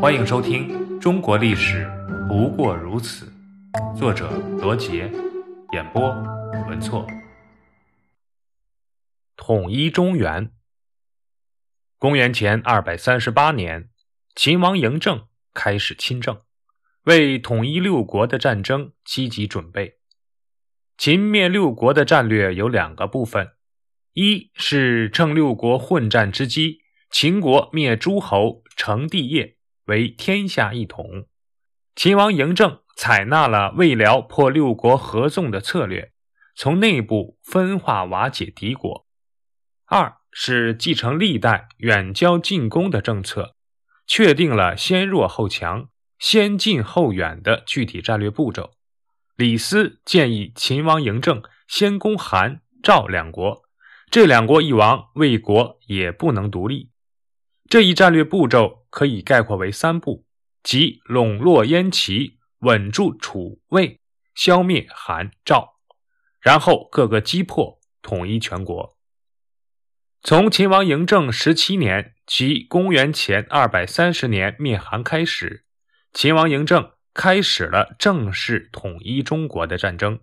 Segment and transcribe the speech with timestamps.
[0.00, 1.84] 欢迎收听《中国历史
[2.28, 3.32] 不过如此》，
[3.98, 5.10] 作者罗杰，
[5.72, 6.08] 演播
[6.68, 7.04] 文措。
[9.34, 10.52] 统一中原。
[11.98, 13.90] 公元前二百三十八年，
[14.36, 16.42] 秦王嬴政开始亲政，
[17.02, 19.98] 为统一六国的战争积极准备。
[20.96, 23.50] 秦灭六国的战略有两个部分：
[24.12, 29.57] 一是趁六国混战之机，秦国灭诸侯，成帝业。
[29.88, 31.26] 为天下一统，
[31.96, 36.12] 秦王嬴政采纳了魏辽破六国合纵的策略，
[36.54, 39.06] 从内部分化瓦解敌国。
[39.86, 43.56] 二是继承历代远交近攻的政策，
[44.06, 48.72] 确定了先弱后强、先近后远的具体战略步骤。
[49.36, 53.62] 李斯建议秦王嬴政先攻韩、赵两国，
[54.10, 56.90] 这两国一亡，魏国也不能独立。
[57.70, 60.24] 这一战略步骤可以概括为三步：
[60.62, 64.00] 即笼络燕齐，稳住楚魏，
[64.34, 65.76] 消灭韩赵，
[66.40, 68.96] 然后各个击破，统一全国。
[70.22, 75.64] 从秦王嬴政十七年，即公元前二百三十年灭韩开始，
[76.12, 80.20] 秦王嬴政开始了正式统一中国的战争。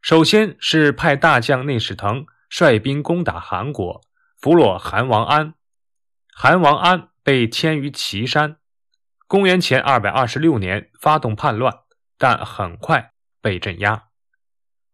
[0.00, 4.00] 首先是派大将内史腾率兵攻打韩国，
[4.40, 5.54] 俘虏韩王安。
[6.32, 8.56] 韩王安被迁于岐山，
[9.26, 11.80] 公元前二百二十六年发动叛乱，
[12.16, 13.12] 但很快
[13.42, 14.04] 被镇压。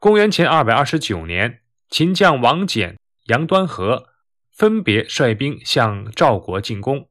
[0.01, 2.97] 公元前二百二十九年，秦将王翦、
[3.27, 4.09] 杨端和
[4.51, 7.09] 分别率兵向赵国进攻，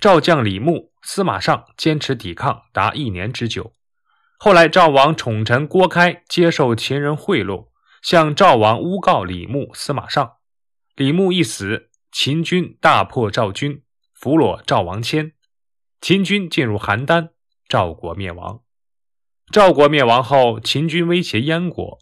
[0.00, 3.72] 赵将李牧、司马尚坚持抵抗达一年之久。
[4.38, 7.68] 后来，赵王宠臣郭开接受秦人贿赂，
[8.02, 10.32] 向赵王诬告李牧、司马尚。
[10.96, 11.90] 李牧一死。
[12.10, 13.83] 秦军大破赵军，
[14.24, 15.34] 俘虏赵王谦。
[16.00, 17.32] 秦军进入邯郸，
[17.68, 18.62] 赵国灭亡。
[19.52, 21.98] 赵国灭亡后，秦军威胁燕国。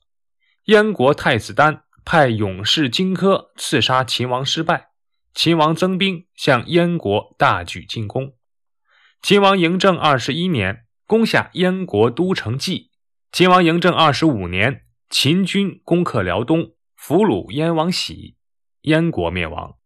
[0.67, 4.91] 燕国太子丹派勇士荆轲刺杀秦王，失败。
[5.35, 8.37] 秦王增兵向燕国大举进攻。
[9.21, 12.93] 秦王嬴政二十一年，攻下燕国都城蓟。
[13.33, 18.37] 秦王嬴政二十五年，秦军攻克辽东，俘虏燕王喜，
[18.83, 19.77] 燕国灭亡。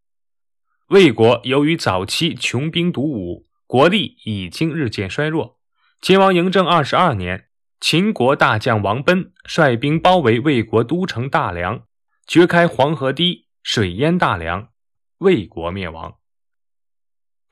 [0.87, 5.59] 魏国由于早期穷兵黩武，国力已经日渐衰弱。
[6.01, 7.47] 秦王嬴政二十二年，
[7.81, 11.83] 秦国大将王贲率兵包围魏国都城大梁，
[12.25, 14.69] 掘开黄河堤，水淹大梁，
[15.17, 16.15] 魏国灭亡。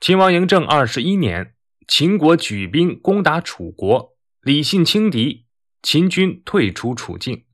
[0.00, 1.52] 秦王嬴政二十一年，
[1.86, 5.44] 秦国举兵攻打楚国，李信轻敌，
[5.82, 7.44] 秦军退出楚境。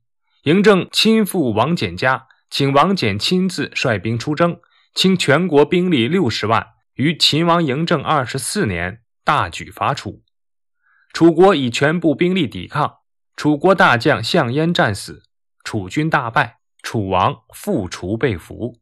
[0.45, 4.61] 嬴政亲赴王翦家，请王翦亲自率兵出征。
[4.93, 10.23] 倾全国兵力六十万，于秦王嬴政二十四年大举伐楚。
[11.11, 12.97] 楚国以全部兵力抵抗，
[13.35, 15.23] 楚国大将项燕战死，
[15.63, 18.79] 楚军大败，楚王复楚被俘。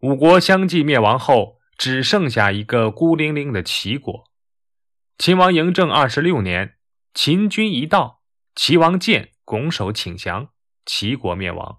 [0.00, 4.24] 五国相继灭亡后，只剩下一个孤零零的齐国。
[5.18, 6.76] 秦王嬴政二十六年，
[7.14, 8.22] 秦军一到，
[8.54, 10.50] 齐王建拱手请降，
[10.84, 11.78] 齐国灭亡。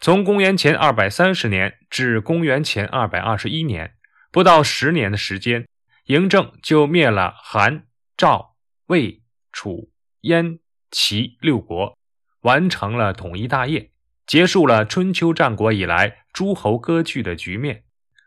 [0.00, 3.96] 从公元前二百三十年至公元前二百二十一年，
[4.30, 5.66] 不到十年的时间，
[6.06, 7.86] 嬴政就灭了韩、
[8.16, 8.54] 赵、
[8.86, 10.60] 魏、楚、燕、
[10.92, 11.98] 齐六国，
[12.42, 13.90] 完成了统一大业，
[14.24, 17.82] 结束了春秋战国以来诸侯割据的局面，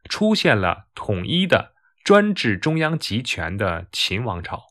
[0.09, 1.73] 出现了统一的
[2.03, 4.65] 专制中央集权的秦王朝。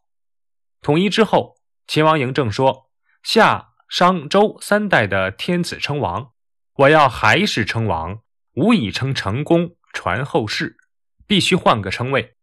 [0.82, 1.56] 统一之后，
[1.86, 2.90] 秦王嬴政说
[3.24, 6.32] ：“夏、商、周三代的天子称王。”
[6.80, 8.22] 我要还是称王，
[8.54, 10.78] 无以称成功传后世，
[11.26, 12.36] 必须换个称谓。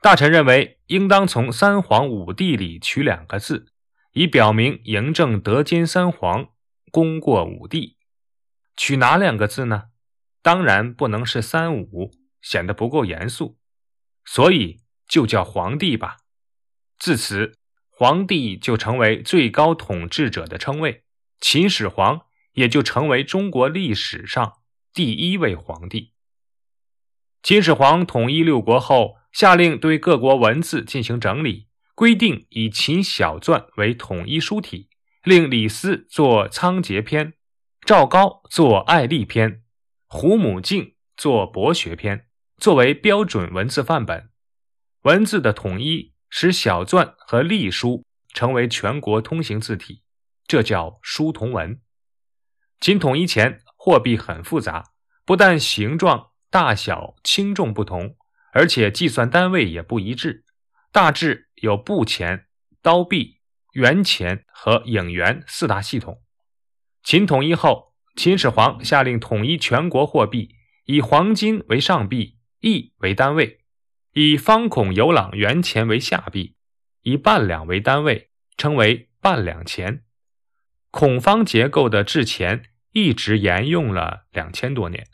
[0.00, 3.72] 大臣认为，应当从三皇五帝里取两个字，
[4.12, 6.48] 以表明嬴政德兼三皇，
[6.90, 7.96] 功过五帝。
[8.76, 9.84] 取哪两个字呢？
[10.42, 12.10] 当然不能是三五，
[12.42, 13.56] 显得不够严肃，
[14.24, 16.16] 所以就叫皇帝吧。
[16.98, 17.52] 自此，
[17.88, 21.04] 皇帝就成为最高统治者的称谓。
[21.40, 22.22] 秦始皇。
[22.52, 24.58] 也就成为中国历史上
[24.92, 26.12] 第一位皇帝。
[27.42, 34.88] 秦始皇统一六国后，下令对各国文字进行整理，规定以秦小篆为统一书体，
[35.24, 37.32] 令李斯作《仓颉篇》，
[37.80, 39.50] 赵高作《爱历篇》，
[40.06, 42.18] 胡母敬作《博学篇》，
[42.58, 44.28] 作为标准文字范本。
[45.04, 48.04] 文字的统一，使小篆和隶书
[48.34, 50.02] 成为全国通行字体，
[50.46, 51.80] 这叫书同文。
[52.80, 54.92] 秦统一前，货币很复杂，
[55.26, 58.16] 不但形状、大小、轻重不同，
[58.54, 60.46] 而且计算单位也不一致。
[60.90, 62.46] 大致有布钱、
[62.80, 63.40] 刀币、
[63.74, 66.22] 元钱和影元四大系统。
[67.02, 70.56] 秦统一后，秦始皇下令统一全国货币，
[70.86, 73.58] 以黄金为上币，亿为单位；
[74.14, 76.56] 以方孔有朗元钱为下币，
[77.02, 80.02] 以半两为单位，称为半两钱。
[80.90, 85.06] 孔方结构的制钱一直沿用了两千多年。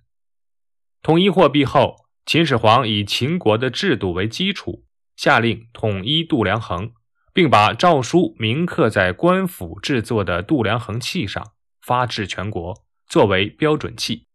[1.02, 4.84] 统一货币后，秦始皇以秦国的制度为基础，
[5.16, 6.92] 下令统一度量衡，
[7.34, 11.52] 并把诏书铭刻在官府制作的度量衡器上，
[11.82, 14.26] 发至全国，作为标准器。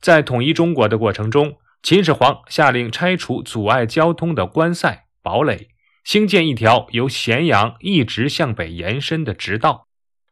[0.00, 5.68] 在统一中国的过程中，秦始皇下令拆除阻碍交通的关塞、堡垒，
[6.04, 9.87] 兴建一条由咸阳一直向北延伸的直道。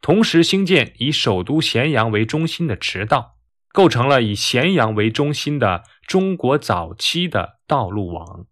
[0.06, 3.38] 同时兴建以首都咸阳为中心的驰道，
[3.73, 8.47] 构成了以咸阳为中心的中国早期的道路网。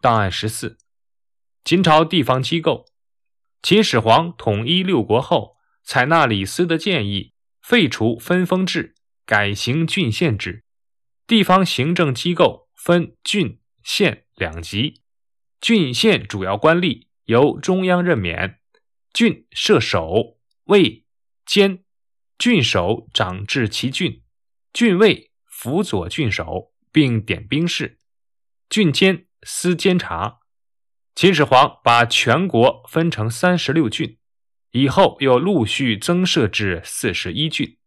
[0.00, 0.78] 档案十四：
[1.66, 2.86] 秦朝地方机构。
[3.62, 8.94] 秦始皇统一六国后，采纳李斯的建议，废除分封制，
[9.26, 10.64] 改行郡县制。
[11.26, 15.02] 地方行政机构分郡县两级。
[15.62, 18.58] 郡县主要官吏由中央任免，
[19.12, 21.04] 郡设守、尉、
[21.46, 21.84] 监，
[22.36, 24.24] 郡守掌治其郡，
[24.72, 28.00] 郡尉辅佐郡守，并点兵士，
[28.68, 30.40] 郡监司监察。
[31.14, 34.18] 秦始皇把全国分成三十六郡，
[34.72, 37.78] 以后又陆续增设至四十一郡。